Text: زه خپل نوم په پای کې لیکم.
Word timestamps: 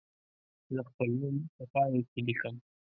زه 0.75 0.81
خپل 0.89 1.09
نوم 1.19 1.35
په 1.55 1.63
پای 1.73 1.99
کې 2.09 2.19
لیکم. 2.27 2.55